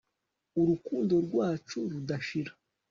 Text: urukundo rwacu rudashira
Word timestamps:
urukundo 0.59 1.13
rwacu 1.25 1.77
rudashira 1.91 2.51